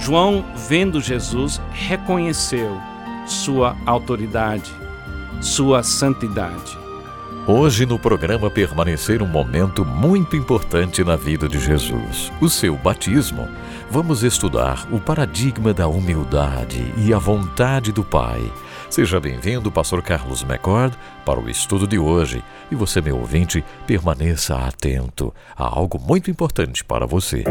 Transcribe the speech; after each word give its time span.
João, 0.00 0.42
vendo 0.56 0.98
Jesus, 0.98 1.60
reconheceu 1.72 2.80
sua 3.26 3.76
autoridade, 3.84 4.72
sua 5.42 5.82
santidade. 5.82 6.78
Hoje 7.46 7.84
no 7.84 7.98
programa 7.98 8.50
permanecer 8.50 9.22
um 9.22 9.26
momento 9.26 9.84
muito 9.84 10.36
importante 10.36 11.04
na 11.04 11.16
vida 11.16 11.46
de 11.48 11.58
Jesus, 11.58 12.32
o 12.40 12.48
seu 12.48 12.76
batismo. 12.76 13.46
Vamos 13.90 14.22
estudar 14.22 14.86
o 14.90 14.98
paradigma 14.98 15.74
da 15.74 15.86
humildade 15.86 16.94
e 16.96 17.12
a 17.12 17.18
vontade 17.18 17.92
do 17.92 18.02
Pai. 18.02 18.40
Seja 18.88 19.20
bem-vindo, 19.20 19.70
Pastor 19.70 20.02
Carlos 20.02 20.42
McCord, 20.42 20.96
para 21.26 21.38
o 21.38 21.48
estudo 21.48 21.86
de 21.86 21.98
hoje. 21.98 22.42
E 22.70 22.74
você, 22.74 23.00
meu 23.00 23.18
ouvinte, 23.18 23.62
permaneça 23.86 24.56
atento 24.56 25.34
a 25.56 25.64
algo 25.64 25.98
muito 25.98 26.30
importante 26.30 26.84
para 26.84 27.06
você. 27.06 27.44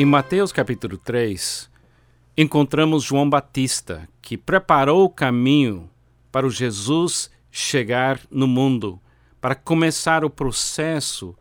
Em 0.00 0.04
Mateus 0.04 0.52
capítulo 0.52 0.96
3, 0.96 1.68
encontramos 2.36 3.02
João 3.02 3.28
Batista, 3.28 4.08
que 4.22 4.38
preparou 4.38 5.02
o 5.02 5.10
caminho 5.10 5.90
para 6.30 6.46
o 6.46 6.50
Jesus 6.52 7.28
chegar 7.50 8.20
no 8.30 8.46
mundo, 8.46 9.00
para 9.40 9.56
começar 9.56 10.24
o 10.24 10.30
processo 10.30 11.34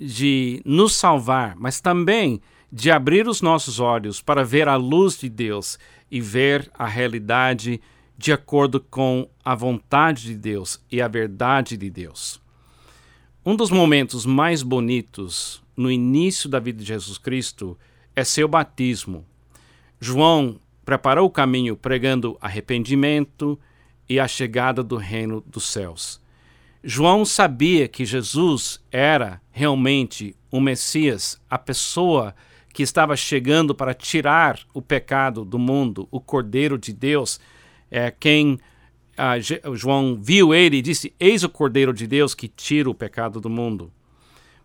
de 0.00 0.62
nos 0.64 0.96
salvar, 0.96 1.54
mas 1.58 1.82
também 1.82 2.40
de 2.72 2.90
abrir 2.90 3.28
os 3.28 3.42
nossos 3.42 3.78
olhos 3.78 4.22
para 4.22 4.42
ver 4.42 4.68
a 4.68 4.76
luz 4.76 5.18
de 5.18 5.28
Deus 5.28 5.78
e 6.10 6.18
ver 6.18 6.70
a 6.72 6.86
realidade 6.86 7.78
de 8.16 8.32
acordo 8.32 8.80
com 8.80 9.28
a 9.44 9.54
vontade 9.54 10.22
de 10.22 10.34
Deus 10.34 10.82
e 10.90 11.02
a 11.02 11.08
verdade 11.08 11.76
de 11.76 11.90
Deus. 11.90 12.40
Um 13.44 13.54
dos 13.54 13.70
momentos 13.70 14.24
mais 14.24 14.62
bonitos 14.62 15.62
no 15.76 15.90
início 15.90 16.48
da 16.48 16.58
vida 16.58 16.78
de 16.78 16.86
Jesus 16.86 17.18
Cristo 17.18 17.76
é 18.18 18.24
seu 18.24 18.48
batismo. 18.48 19.24
João 20.00 20.58
preparou 20.84 21.26
o 21.26 21.30
caminho 21.30 21.76
pregando 21.76 22.36
arrependimento 22.40 23.56
e 24.08 24.18
a 24.18 24.26
chegada 24.26 24.82
do 24.82 24.96
reino 24.96 25.40
dos 25.46 25.68
céus. 25.68 26.20
João 26.82 27.24
sabia 27.24 27.86
que 27.86 28.04
Jesus 28.04 28.82
era 28.90 29.40
realmente 29.52 30.34
o 30.50 30.60
Messias, 30.60 31.40
a 31.48 31.56
pessoa 31.56 32.34
que 32.72 32.82
estava 32.82 33.16
chegando 33.16 33.72
para 33.72 33.94
tirar 33.94 34.58
o 34.74 34.82
pecado 34.82 35.44
do 35.44 35.58
mundo, 35.58 36.08
o 36.10 36.20
Cordeiro 36.20 36.76
de 36.76 36.92
Deus, 36.92 37.38
é 37.88 38.10
quem 38.10 38.58
ah, 39.16 39.36
João 39.74 40.18
viu 40.20 40.52
ele 40.52 40.78
e 40.78 40.82
disse: 40.82 41.14
Eis 41.20 41.44
o 41.44 41.48
Cordeiro 41.48 41.92
de 41.92 42.06
Deus 42.06 42.34
que 42.34 42.48
tira 42.48 42.90
o 42.90 42.94
pecado 42.94 43.40
do 43.40 43.48
mundo. 43.48 43.92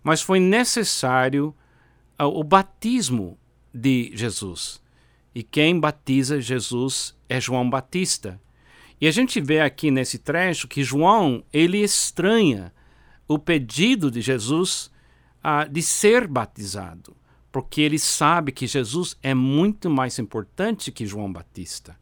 Mas 0.04 0.24
foi 0.24 0.40
necessário 0.40 1.54
ah, 2.18 2.28
o 2.28 2.44
batismo 2.44 3.38
de 3.74 4.12
Jesus. 4.14 4.82
E 5.34 5.42
quem 5.42 5.80
batiza 5.80 6.40
Jesus 6.40 7.16
é 7.28 7.42
João 7.42 7.70
Batista. 7.70 8.40
E 9.02 9.08
a 9.08 9.12
gente 9.12 9.42
vê 9.42 9.60
aqui 9.60 9.90
nesse 9.90 10.20
trecho 10.20 10.68
que 10.68 10.84
João 10.84 11.44
ele 11.52 11.80
estranha 11.80 12.72
o 13.28 13.40
pedido 13.40 14.12
de 14.12 14.22
Jesus 14.22 14.92
uh, 15.44 15.70
de 15.70 15.82
ser 15.82 16.28
batizado, 16.28 17.16
porque 17.52 17.82
ele 17.82 17.98
sabe 17.98 18.52
que 18.52 18.68
Jesus 18.68 19.18
é 19.24 19.34
muito 19.34 19.90
mais 19.90 20.20
importante 20.20 20.92
que 20.92 21.06
João 21.06 21.32
Batista. 21.32 21.98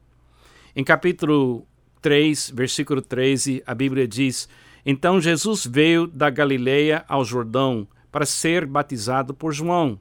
Em 0.76 0.84
capítulo 0.84 1.66
3, 2.02 2.52
versículo 2.52 3.02
13, 3.02 3.64
a 3.66 3.74
Bíblia 3.74 4.08
diz: 4.08 4.50
Então 4.86 5.22
Jesus 5.22 5.66
veio 5.66 6.08
da 6.08 6.30
Galileia 6.30 7.06
ao 7.08 7.24
Jordão 7.24 7.88
para 8.12 8.26
ser 8.26 8.66
batizado 8.66 9.34
por 9.34 9.54
João. 9.54 10.00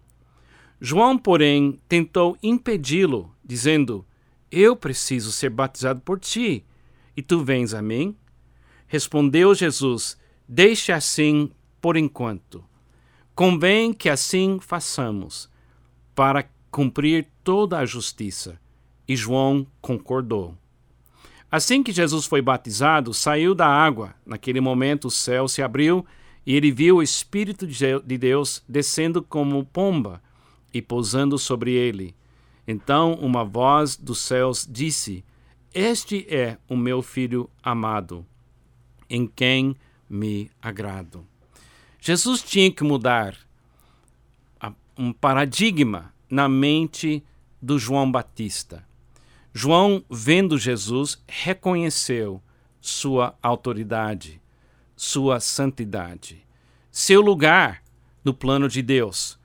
João, 0.80 1.18
porém, 1.18 1.78
tentou 1.86 2.38
impedi-lo, 2.42 3.30
dizendo: 3.44 4.06
Eu 4.50 4.74
preciso 4.74 5.30
ser 5.30 5.50
batizado 5.50 6.00
por 6.00 6.18
ti, 6.18 6.64
e 7.14 7.20
tu 7.20 7.44
vens 7.44 7.74
a 7.74 7.82
mim? 7.82 8.16
Respondeu 8.86 9.54
Jesus: 9.54 10.16
Deixe 10.48 10.90
assim 10.90 11.50
por 11.82 11.98
enquanto. 11.98 12.64
Convém 13.34 13.92
que 13.92 14.08
assim 14.08 14.58
façamos, 14.58 15.50
para 16.14 16.48
cumprir 16.70 17.28
toda 17.44 17.78
a 17.78 17.84
justiça. 17.84 18.58
E 19.06 19.14
João 19.14 19.66
concordou. 19.82 20.56
Assim 21.50 21.82
que 21.82 21.92
Jesus 21.92 22.24
foi 22.24 22.40
batizado, 22.40 23.12
saiu 23.12 23.54
da 23.54 23.66
água. 23.66 24.14
Naquele 24.24 24.60
momento 24.60 25.08
o 25.08 25.10
céu 25.10 25.48
se 25.48 25.60
abriu 25.62 26.06
e 26.46 26.54
ele 26.54 26.70
viu 26.70 26.96
o 26.96 27.02
Espírito 27.02 27.66
de 27.66 28.18
Deus 28.18 28.62
descendo 28.68 29.22
como 29.22 29.64
pomba 29.64 30.22
e 30.72 30.80
pousando 30.80 31.38
sobre 31.38 31.72
ele. 31.72 32.14
Então 32.66 33.14
uma 33.14 33.44
voz 33.44 33.96
dos 33.96 34.18
céus 34.20 34.66
disse: 34.70 35.24
Este 35.74 36.26
é 36.28 36.58
o 36.68 36.76
meu 36.76 37.02
filho 37.02 37.50
amado, 37.62 38.24
em 39.08 39.26
quem 39.26 39.76
me 40.08 40.50
agrado. 40.60 41.26
Jesus 42.00 42.42
tinha 42.42 42.70
que 42.70 42.84
mudar 42.84 43.36
um 44.96 45.14
paradigma 45.14 46.12
na 46.28 46.46
mente 46.46 47.24
do 47.60 47.78
João 47.78 48.12
Batista. 48.12 48.86
João, 49.52 50.04
vendo 50.10 50.58
Jesus, 50.58 51.22
reconheceu 51.26 52.42
sua 52.80 53.34
autoridade, 53.42 54.40
sua 54.94 55.40
santidade, 55.40 56.46
seu 56.90 57.22
lugar 57.22 57.82
no 58.22 58.34
plano 58.34 58.68
de 58.68 58.82
Deus 58.82 59.39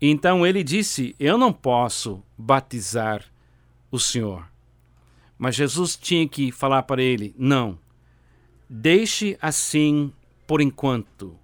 então 0.00 0.46
ele 0.46 0.62
disse: 0.62 1.14
Eu 1.18 1.38
não 1.38 1.52
posso 1.52 2.22
batizar 2.36 3.24
o 3.90 3.98
Senhor. 3.98 4.46
Mas 5.38 5.54
Jesus 5.54 5.96
tinha 5.96 6.28
que 6.28 6.52
falar 6.52 6.82
para 6.82 7.02
ele: 7.02 7.34
Não, 7.38 7.78
deixe 8.68 9.36
assim 9.40 10.12
por 10.46 10.60
enquanto. 10.60 11.38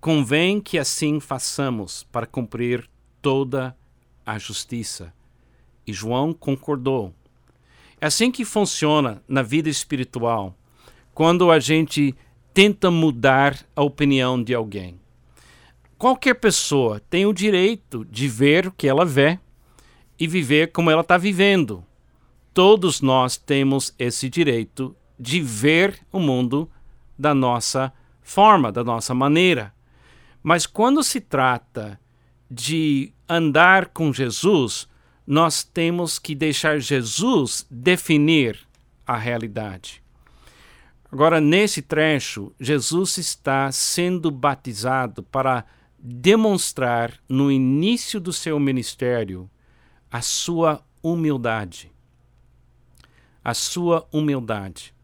Convém 0.00 0.60
que 0.60 0.78
assim 0.78 1.18
façamos 1.18 2.04
para 2.04 2.26
cumprir 2.26 2.88
toda 3.20 3.76
a 4.24 4.38
justiça. 4.38 5.12
E 5.86 5.92
João 5.92 6.32
concordou. 6.32 7.12
É 8.00 8.06
assim 8.06 8.30
que 8.30 8.44
funciona 8.44 9.22
na 9.26 9.42
vida 9.42 9.68
espiritual, 9.68 10.54
quando 11.14 11.50
a 11.50 11.58
gente 11.58 12.14
tenta 12.52 12.90
mudar 12.90 13.66
a 13.74 13.82
opinião 13.82 14.42
de 14.42 14.54
alguém. 14.54 15.00
Qualquer 15.98 16.34
pessoa 16.34 17.00
tem 17.08 17.24
o 17.24 17.32
direito 17.32 18.04
de 18.04 18.28
ver 18.28 18.66
o 18.66 18.72
que 18.72 18.86
ela 18.86 19.04
vê 19.04 19.38
e 20.18 20.26
viver 20.26 20.70
como 20.72 20.90
ela 20.90 21.00
está 21.00 21.16
vivendo. 21.16 21.84
Todos 22.52 23.00
nós 23.00 23.36
temos 23.36 23.94
esse 23.98 24.28
direito 24.28 24.94
de 25.18 25.40
ver 25.40 25.98
o 26.12 26.20
mundo 26.20 26.70
da 27.18 27.34
nossa 27.34 27.92
forma, 28.20 28.70
da 28.70 28.84
nossa 28.84 29.14
maneira. 29.14 29.72
Mas 30.42 30.66
quando 30.66 31.02
se 31.02 31.20
trata 31.20 31.98
de 32.50 33.12
andar 33.28 33.86
com 33.88 34.12
Jesus, 34.12 34.88
nós 35.26 35.64
temos 35.64 36.18
que 36.18 36.34
deixar 36.34 36.78
Jesus 36.78 37.66
definir 37.70 38.58
a 39.06 39.16
realidade. 39.16 40.02
Agora, 41.10 41.40
nesse 41.40 41.80
trecho, 41.80 42.52
Jesus 42.60 43.16
está 43.16 43.72
sendo 43.72 44.30
batizado 44.30 45.22
para 45.22 45.64
demonstrar 46.08 47.18
no 47.28 47.50
início 47.50 48.20
do 48.20 48.32
seu 48.32 48.60
ministério 48.60 49.50
a 50.08 50.22
sua 50.22 50.80
humildade. 51.02 51.90
A 53.42 53.52
sua 53.52 54.06
humildade. 54.12 54.94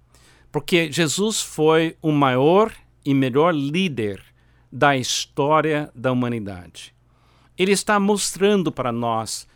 Porque 0.52 0.92
Jesus 0.92 1.40
foi 1.40 1.96
o 2.00 2.12
maior 2.12 2.72
e 3.04 3.12
melhor 3.14 3.52
líder 3.52 4.22
da 4.70 4.96
história 4.96 5.90
da 5.92 6.12
humanidade. 6.12 6.94
Ele 7.58 7.72
está 7.72 7.98
mostrando 7.98 8.70
para 8.70 8.92
nós 8.92 9.48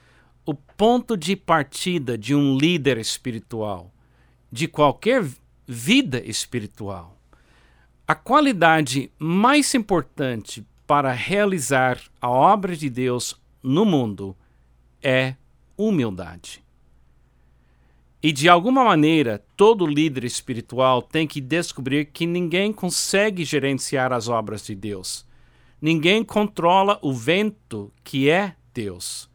o 0.44 0.52
ponto 0.52 1.16
de 1.16 1.36
partida 1.36 2.18
de 2.18 2.34
um 2.34 2.58
líder 2.58 2.98
espiritual, 2.98 3.94
de 4.50 4.66
qualquer 4.66 5.24
vida 5.64 6.20
espiritual. 6.24 7.16
A 8.06 8.16
qualidade 8.16 9.12
mais 9.16 9.72
importante 9.74 10.66
para 10.86 11.12
realizar 11.12 12.00
a 12.20 12.30
obra 12.30 12.76
de 12.76 12.88
Deus 12.88 13.40
no 13.62 13.84
mundo 13.84 14.36
é 15.02 15.34
humildade. 15.76 16.64
E 18.22 18.32
de 18.32 18.48
alguma 18.48 18.84
maneira, 18.84 19.44
todo 19.56 19.86
líder 19.86 20.24
espiritual 20.24 21.02
tem 21.02 21.26
que 21.26 21.40
descobrir 21.40 22.06
que 22.06 22.26
ninguém 22.26 22.72
consegue 22.72 23.44
gerenciar 23.44 24.12
as 24.12 24.28
obras 24.28 24.64
de 24.64 24.74
Deus. 24.74 25.26
Ninguém 25.80 26.24
controla 26.24 26.98
o 27.02 27.12
vento 27.12 27.92
que 28.02 28.30
é 28.30 28.56
Deus. 28.72 29.28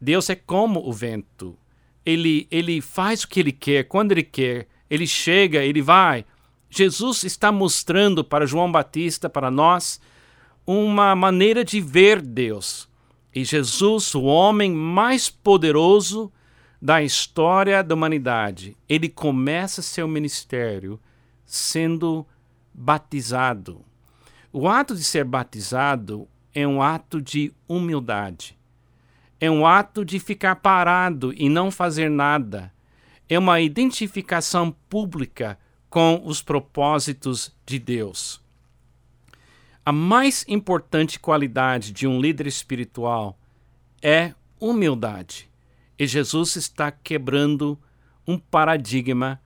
Deus 0.00 0.28
é 0.30 0.34
como 0.34 0.80
o 0.88 0.92
vento. 0.92 1.56
Ele, 2.04 2.48
ele 2.50 2.80
faz 2.80 3.22
o 3.22 3.28
que 3.28 3.38
ele 3.38 3.52
quer, 3.52 3.84
quando 3.84 4.12
ele 4.12 4.24
quer. 4.24 4.66
Ele 4.90 5.06
chega, 5.06 5.64
ele 5.64 5.80
vai. 5.80 6.24
Jesus 6.68 7.22
está 7.22 7.52
mostrando 7.52 8.24
para 8.24 8.46
João 8.46 8.72
Batista, 8.72 9.28
para 9.28 9.50
nós, 9.50 10.00
uma 10.66 11.14
maneira 11.14 11.64
de 11.64 11.80
ver 11.80 12.20
Deus. 12.20 12.88
E 13.34 13.44
Jesus, 13.44 14.14
o 14.14 14.22
homem 14.22 14.72
mais 14.72 15.30
poderoso 15.30 16.30
da 16.80 17.02
história 17.02 17.82
da 17.82 17.94
humanidade, 17.94 18.76
ele 18.88 19.08
começa 19.08 19.80
seu 19.80 20.06
ministério 20.08 21.00
sendo 21.46 22.26
batizado. 22.74 23.84
O 24.52 24.68
ato 24.68 24.94
de 24.94 25.04
ser 25.04 25.24
batizado 25.24 26.28
é 26.54 26.66
um 26.66 26.82
ato 26.82 27.22
de 27.22 27.52
humildade. 27.68 28.58
É 29.40 29.50
um 29.50 29.66
ato 29.66 30.04
de 30.04 30.18
ficar 30.18 30.56
parado 30.56 31.32
e 31.36 31.48
não 31.48 31.70
fazer 31.70 32.10
nada. 32.10 32.72
É 33.28 33.38
uma 33.38 33.60
identificação 33.60 34.74
pública 34.90 35.58
com 35.88 36.20
os 36.24 36.42
propósitos 36.42 37.54
de 37.64 37.78
Deus. 37.78 38.41
A 39.84 39.90
mais 39.90 40.44
importante 40.46 41.18
qualidade 41.18 41.90
de 41.90 42.06
um 42.06 42.20
líder 42.20 42.46
espiritual 42.46 43.36
é 44.00 44.32
humildade. 44.60 45.50
E 45.98 46.06
Jesus 46.06 46.54
está 46.54 46.92
quebrando 46.92 47.76
um 48.24 48.38
paradigma 48.38 49.42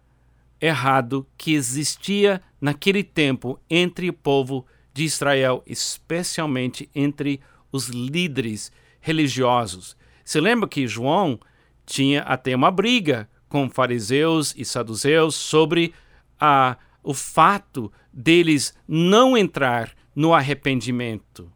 errado 0.60 1.26
que 1.38 1.54
existia 1.54 2.42
naquele 2.60 3.02
tempo 3.02 3.58
entre 3.70 4.10
o 4.10 4.12
povo 4.12 4.66
de 4.92 5.04
Israel, 5.04 5.62
especialmente 5.66 6.90
entre 6.94 7.40
os 7.72 7.88
líderes 7.88 8.70
religiosos. 9.00 9.96
Se 10.22 10.38
lembra 10.38 10.68
que 10.68 10.86
João 10.86 11.40
tinha 11.86 12.20
até 12.22 12.54
uma 12.54 12.70
briga 12.70 13.26
com 13.48 13.70
fariseus 13.70 14.54
e 14.54 14.66
saduceus 14.66 15.34
sobre 15.34 15.94
a, 16.38 16.76
o 17.02 17.14
fato 17.14 17.90
deles 18.12 18.74
não 18.86 19.34
entrar 19.34 19.96
no 20.16 20.32
arrependimento. 20.32 21.52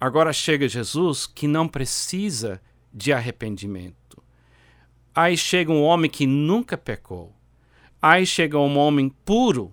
Agora 0.00 0.32
chega 0.32 0.66
Jesus 0.66 1.28
que 1.28 1.46
não 1.46 1.68
precisa 1.68 2.60
de 2.92 3.12
arrependimento. 3.12 4.20
Aí 5.14 5.36
chega 5.36 5.70
um 5.70 5.84
homem 5.84 6.10
que 6.10 6.26
nunca 6.26 6.76
pecou. 6.76 7.32
Aí 8.00 8.26
chega 8.26 8.58
um 8.58 8.76
homem 8.76 9.08
puro 9.24 9.72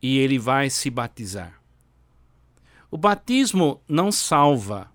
e 0.00 0.16
ele 0.16 0.38
vai 0.38 0.70
se 0.70 0.88
batizar. 0.88 1.60
O 2.90 2.96
batismo 2.96 3.82
não 3.86 4.10
salva. 4.10 4.90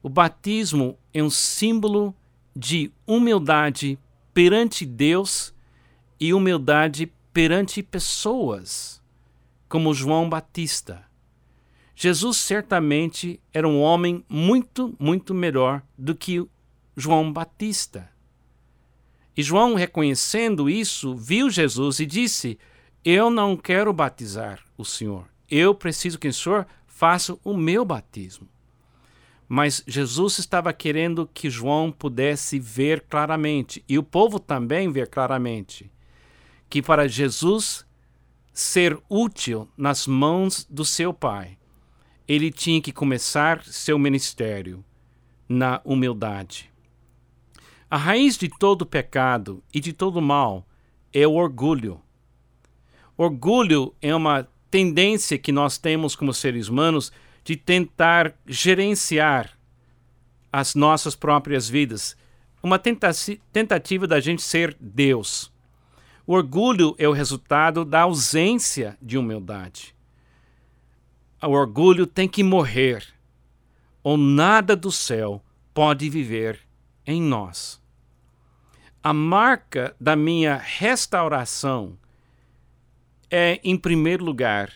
O 0.00 0.08
batismo 0.08 0.96
é 1.12 1.20
um 1.20 1.30
símbolo 1.30 2.14
de 2.54 2.92
humildade 3.04 3.98
perante 4.32 4.86
Deus 4.86 5.52
e 6.20 6.32
humildade 6.32 7.12
perante 7.32 7.82
pessoas, 7.82 9.02
como 9.68 9.92
João 9.92 10.28
Batista. 10.30 11.04
Jesus 11.94 12.38
certamente 12.38 13.40
era 13.52 13.68
um 13.68 13.80
homem 13.80 14.24
muito, 14.28 14.94
muito 14.98 15.32
melhor 15.32 15.82
do 15.96 16.14
que 16.14 16.44
João 16.96 17.32
Batista. 17.32 18.10
E 19.36 19.42
João, 19.42 19.74
reconhecendo 19.74 20.68
isso, 20.68 21.14
viu 21.14 21.50
Jesus 21.50 22.00
e 22.00 22.06
disse: 22.06 22.58
Eu 23.04 23.30
não 23.30 23.56
quero 23.56 23.92
batizar 23.92 24.60
o 24.76 24.84
Senhor. 24.84 25.26
Eu 25.50 25.74
preciso 25.74 26.18
que 26.18 26.28
o 26.28 26.32
Senhor 26.32 26.66
faça 26.86 27.36
o 27.44 27.56
meu 27.56 27.84
batismo. 27.84 28.48
Mas 29.48 29.82
Jesus 29.86 30.38
estava 30.38 30.72
querendo 30.72 31.28
que 31.32 31.50
João 31.50 31.92
pudesse 31.92 32.58
ver 32.58 33.02
claramente, 33.02 33.84
e 33.88 33.98
o 33.98 34.02
povo 34.02 34.40
também 34.40 34.90
ver 34.90 35.08
claramente, 35.08 35.90
que 36.68 36.80
para 36.80 37.06
Jesus 37.06 37.84
ser 38.52 38.98
útil 39.08 39.68
nas 39.76 40.06
mãos 40.06 40.66
do 40.70 40.84
seu 40.84 41.12
Pai, 41.12 41.58
ele 42.26 42.50
tinha 42.50 42.80
que 42.80 42.92
começar 42.92 43.62
seu 43.64 43.98
ministério 43.98 44.84
na 45.48 45.80
humildade. 45.84 46.70
A 47.90 47.96
raiz 47.96 48.36
de 48.36 48.48
todo 48.48 48.86
pecado 48.86 49.62
e 49.72 49.78
de 49.78 49.92
todo 49.92 50.20
mal 50.20 50.66
é 51.12 51.26
o 51.26 51.34
orgulho. 51.34 52.00
Orgulho 53.16 53.94
é 54.02 54.14
uma 54.14 54.48
tendência 54.70 55.38
que 55.38 55.52
nós 55.52 55.78
temos 55.78 56.16
como 56.16 56.34
seres 56.34 56.68
humanos 56.68 57.12
de 57.44 57.56
tentar 57.56 58.34
gerenciar 58.46 59.56
as 60.50 60.74
nossas 60.74 61.14
próprias 61.14 61.68
vidas, 61.68 62.16
uma 62.62 62.78
tentativa 62.78 64.06
da 64.06 64.18
gente 64.18 64.42
ser 64.42 64.76
Deus. 64.80 65.52
O 66.26 66.32
orgulho 66.32 66.94
é 66.98 67.06
o 67.06 67.12
resultado 67.12 67.84
da 67.84 68.00
ausência 68.00 68.96
de 69.00 69.18
humildade. 69.18 69.93
O 71.46 71.50
orgulho 71.50 72.06
tem 72.06 72.26
que 72.26 72.42
morrer, 72.42 73.04
ou 74.02 74.16
nada 74.16 74.74
do 74.74 74.90
céu 74.90 75.44
pode 75.74 76.08
viver 76.08 76.60
em 77.06 77.20
nós. 77.20 77.82
A 79.02 79.12
marca 79.12 79.94
da 80.00 80.16
minha 80.16 80.56
restauração 80.56 81.98
é, 83.30 83.60
em 83.62 83.76
primeiro 83.76 84.24
lugar, 84.24 84.72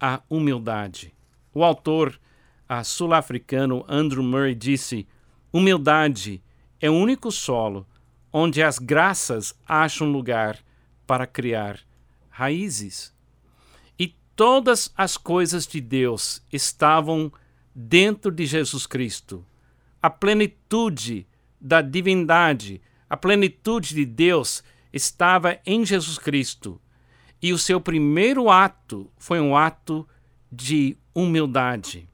a 0.00 0.22
humildade. 0.30 1.12
O 1.52 1.62
autor 1.62 2.18
sul-africano 2.84 3.84
Andrew 3.88 4.22
Murray 4.22 4.54
disse: 4.54 5.06
humildade 5.52 6.42
é 6.80 6.88
o 6.88 6.94
único 6.94 7.32
solo 7.32 7.86
onde 8.32 8.62
as 8.62 8.78
graças 8.78 9.54
acham 9.66 10.10
lugar 10.10 10.58
para 11.06 11.26
criar 11.26 11.80
raízes. 12.30 13.12
Todas 14.38 14.92
as 14.96 15.16
coisas 15.16 15.66
de 15.66 15.80
Deus 15.80 16.40
estavam 16.52 17.32
dentro 17.74 18.30
de 18.30 18.46
Jesus 18.46 18.86
Cristo. 18.86 19.44
A 20.00 20.08
plenitude 20.08 21.26
da 21.60 21.82
divindade, 21.82 22.80
a 23.10 23.16
plenitude 23.16 23.96
de 23.96 24.04
Deus 24.04 24.62
estava 24.92 25.58
em 25.66 25.84
Jesus 25.84 26.20
Cristo. 26.20 26.80
E 27.42 27.52
o 27.52 27.58
seu 27.58 27.80
primeiro 27.80 28.48
ato 28.48 29.10
foi 29.16 29.40
um 29.40 29.56
ato 29.56 30.08
de 30.52 30.96
humildade. 31.12 32.08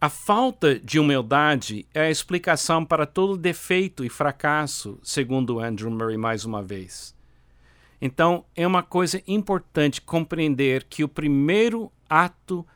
A 0.00 0.08
falta 0.08 0.80
de 0.80 0.98
humildade 0.98 1.86
é 1.92 2.04
a 2.04 2.10
explicação 2.10 2.86
para 2.86 3.04
todo 3.04 3.36
defeito 3.36 4.02
e 4.02 4.08
fracasso, 4.08 4.98
segundo 5.02 5.60
Andrew 5.60 5.90
Murray 5.90 6.16
mais 6.16 6.46
uma 6.46 6.62
vez. 6.62 7.19
Então, 8.00 8.44
é 8.56 8.66
uma 8.66 8.82
coisa 8.82 9.22
importante 9.26 10.00
compreender 10.00 10.84
que 10.84 11.04
o 11.04 11.08
primeiro 11.08 11.92
ato 12.08 12.66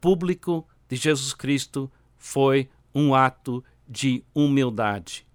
público 0.00 0.66
de 0.88 0.96
Jesus 0.96 1.32
Cristo 1.32 1.90
foi 2.18 2.68
um 2.94 3.14
ato 3.14 3.64
de 3.88 4.22
humildade. 4.34 5.26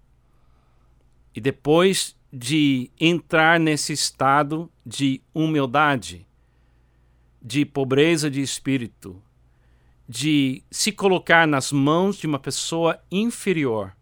E 1.34 1.40
depois 1.40 2.16
de 2.32 2.90
entrar 2.98 3.58
nesse 3.58 3.92
estado 3.92 4.70
de 4.86 5.20
humildade, 5.34 6.26
de 7.40 7.64
pobreza 7.64 8.30
de 8.30 8.40
espírito, 8.40 9.20
de 10.08 10.62
se 10.70 10.92
colocar 10.92 11.46
nas 11.46 11.72
mãos 11.72 12.16
de 12.16 12.26
uma 12.26 12.38
pessoa 12.38 13.02
inferior, 13.10 13.96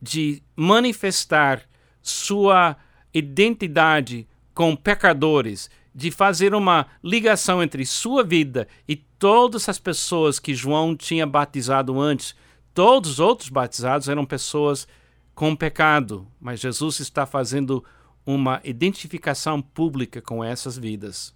de 0.00 0.42
manifestar 0.54 1.68
sua 2.02 2.76
identidade 3.12 4.28
com 4.56 4.74
pecadores, 4.74 5.68
de 5.94 6.10
fazer 6.10 6.54
uma 6.54 6.86
ligação 7.04 7.62
entre 7.62 7.84
sua 7.84 8.24
vida 8.24 8.66
e 8.88 8.96
todas 8.96 9.68
as 9.68 9.78
pessoas 9.78 10.38
que 10.38 10.54
João 10.54 10.96
tinha 10.96 11.26
batizado 11.26 12.00
antes. 12.00 12.34
Todos 12.72 13.10
os 13.10 13.20
outros 13.20 13.50
batizados 13.50 14.08
eram 14.08 14.24
pessoas 14.24 14.88
com 15.34 15.54
pecado, 15.54 16.26
mas 16.40 16.58
Jesus 16.58 17.00
está 17.00 17.26
fazendo 17.26 17.84
uma 18.24 18.58
identificação 18.64 19.60
pública 19.60 20.22
com 20.22 20.42
essas 20.42 20.78
vidas, 20.78 21.34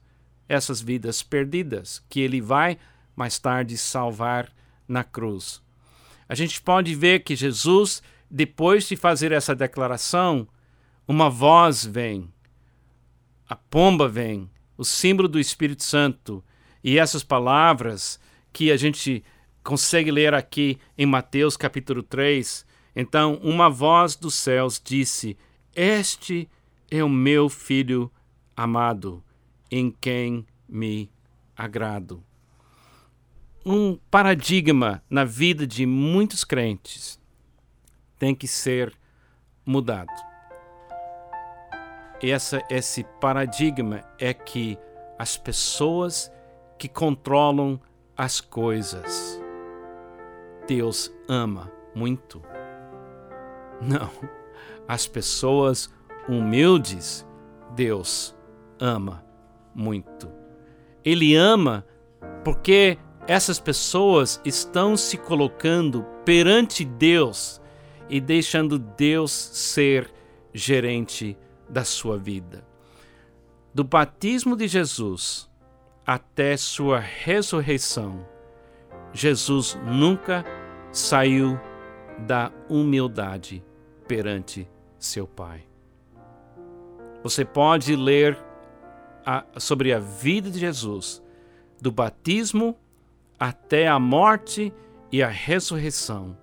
essas 0.49 0.81
vidas 0.81 1.23
perdidas, 1.23 2.03
que 2.09 2.21
ele 2.21 2.41
vai 2.41 2.79
mais 3.15 3.39
tarde 3.39 3.77
salvar 3.77 4.51
na 4.89 5.05
cruz. 5.05 5.61
A 6.27 6.35
gente 6.35 6.63
pode 6.63 6.95
ver 6.95 7.23
que 7.23 7.37
Jesus, 7.37 8.03
depois 8.31 8.89
de 8.89 8.97
fazer 8.97 9.31
essa 9.31 9.55
declaração, 9.55 10.49
uma 11.07 11.29
voz 11.29 11.85
vem 11.85 12.27
a 13.51 13.57
pomba 13.57 14.09
vem, 14.09 14.49
o 14.79 14.85
símbolo 14.85 15.27
do 15.27 15.41
Espírito 15.41 15.83
Santo. 15.83 16.43
E 16.85 17.01
essas 17.01 17.25
palavras 17.25 18.21
que 18.53 18.71
a 18.71 18.77
gente 18.77 19.25
consegue 19.65 20.13
ler 20.13 20.33
aqui 20.35 20.79
em 20.97 21.05
Mateus 21.05 21.57
capítulo 21.57 22.01
3. 22.01 22.65
Então, 22.95 23.41
uma 23.43 23.69
voz 23.69 24.15
dos 24.15 24.35
céus 24.35 24.81
disse: 24.83 25.37
Este 25.75 26.49
é 26.89 27.03
o 27.03 27.09
meu 27.09 27.49
filho 27.49 28.09
amado, 28.57 29.21
em 29.69 29.91
quem 29.91 30.47
me 30.69 31.11
agrado. 31.57 32.23
Um 33.67 33.99
paradigma 34.13 35.03
na 35.11 35.25
vida 35.25 35.67
de 35.67 35.85
muitos 35.87 36.45
crentes 36.45 37.19
tem 38.17 38.33
que 38.33 38.47
ser 38.47 38.95
mudado. 39.67 40.30
Essa, 42.23 42.63
esse 42.69 43.05
paradigma 43.21 44.03
é 44.19 44.35
que 44.35 44.79
as 45.19 45.37
pessoas 45.37 46.31
que 46.79 46.89
controlam 46.89 47.81
as 48.17 48.41
coisas, 48.41 49.41
Deus 50.67 51.11
ama 51.29 51.71
muito. 51.95 52.43
Não, 53.81 54.11
as 54.87 55.07
pessoas 55.07 55.91
humildes, 56.29 57.27
Deus 57.75 58.37
ama 58.79 59.25
muito. 59.75 60.31
Ele 61.05 61.35
ama 61.35 61.87
porque 62.45 62.99
essas 63.27 63.59
pessoas 63.59 64.41
estão 64.45 64.97
se 64.97 65.17
colocando 65.17 66.05
perante 66.25 66.85
Deus 66.85 67.61
e 68.09 68.21
deixando 68.21 68.79
Deus 68.79 69.31
ser 69.31 70.13
gerente 70.53 71.39
da 71.71 71.85
sua 71.85 72.19
vida. 72.19 72.65
Do 73.73 73.85
batismo 73.85 74.57
de 74.57 74.67
Jesus 74.67 75.49
até 76.05 76.57
sua 76.57 76.99
ressurreição, 76.99 78.27
Jesus 79.13 79.79
nunca 79.87 80.45
saiu 80.93 81.59
da 82.19 82.53
humildade 82.69 83.65
perante 84.09 84.69
seu 84.99 85.27
Pai. 85.27 85.65
Você 87.23 87.45
pode 87.45 87.95
ler 87.95 88.37
a, 89.25 89.45
sobre 89.59 89.93
a 89.93 89.99
vida 89.99 90.51
de 90.51 90.59
Jesus, 90.59 91.23
do 91.81 91.93
batismo 91.93 92.77
até 93.39 93.87
a 93.89 93.99
morte 93.99 94.73
e 95.13 95.23
a 95.23 95.29
ressurreição, 95.29 96.37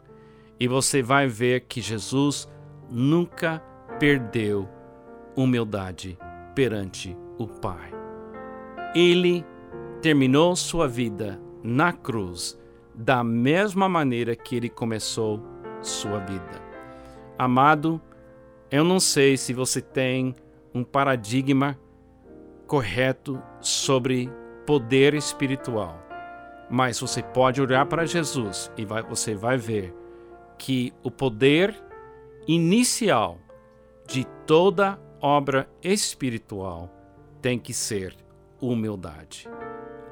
e 0.60 0.68
você 0.68 1.02
vai 1.02 1.28
ver 1.28 1.62
que 1.62 1.82
Jesus 1.82 2.48
nunca 2.90 3.60
perdeu 4.00 4.77
humildade 5.38 6.18
perante 6.56 7.16
o 7.38 7.48
Pai. 7.48 7.94
Ele 8.96 9.46
terminou 10.02 10.56
sua 10.56 10.88
vida 10.88 11.40
na 11.64 11.94
cruz 11.94 12.60
da 12.96 13.24
mesma 13.24 13.88
maneira 13.88 14.36
que 14.36 14.56
ele 14.56 14.70
começou 14.70 15.40
sua 15.82 16.20
vida. 16.20 16.62
Amado, 17.38 18.02
eu 18.72 18.84
não 18.84 19.00
sei 19.00 19.38
se 19.38 19.54
você 19.54 19.80
tem 19.80 20.36
um 20.74 20.84
paradigma 20.84 21.78
correto 22.66 23.42
sobre 23.62 24.30
poder 24.66 25.14
espiritual, 25.14 26.04
mas 26.70 27.00
você 27.00 27.22
pode 27.22 27.62
olhar 27.62 27.86
para 27.86 28.06
Jesus 28.06 28.72
e 28.76 28.84
vai, 28.84 29.04
você 29.04 29.36
vai 29.36 29.58
ver 29.58 29.94
que 30.58 30.92
o 31.04 31.12
poder 31.12 31.76
inicial 32.48 33.38
de 34.08 34.26
toda 34.46 35.00
obra 35.22 35.70
espiritual 35.84 36.90
tem 37.42 37.60
que 37.60 37.74
ser 37.74 38.16
humildade. 38.60 39.48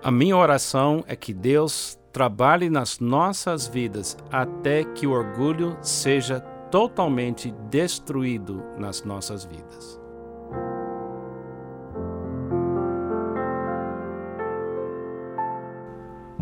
A 0.03 0.11
minha 0.11 0.37
oração 0.37 1.03
é 1.07 1.15
que 1.15 1.33
Deus 1.33 1.99
trabalhe 2.13 2.69
nas 2.69 2.99
nossas 2.99 3.67
vidas 3.67 4.17
até 4.31 4.83
que 4.83 5.07
o 5.07 5.11
orgulho 5.11 5.77
seja 5.81 6.39
totalmente 6.69 7.51
destruído 7.69 8.63
nas 8.77 9.03
nossas 9.03 9.43
vidas. 9.45 10.04